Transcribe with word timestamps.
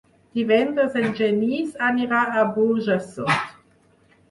Divendres 0.37 0.95
en 1.01 1.05
Genís 1.19 1.77
anirà 1.91 2.23
a 2.41 2.49
Burjassot. 2.57 3.57